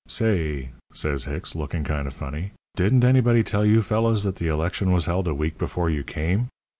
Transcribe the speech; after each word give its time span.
"'Say,' 0.07 0.69
says 0.91 1.25
Hicks, 1.25 1.53
looking 1.55 1.83
kind 1.83 2.07
of 2.07 2.13
funny, 2.15 2.53
'didn't 2.75 3.03
anybody 3.03 3.43
tell 3.43 3.63
you 3.63 3.83
fellows 3.83 4.23
that 4.23 4.37
the 4.37 4.47
election 4.47 4.91
was 4.91 5.05
held 5.05 5.27
a 5.27 5.35
week 5.35 5.59
before 5.59 5.91
you 5.91 6.03
came? 6.03 6.47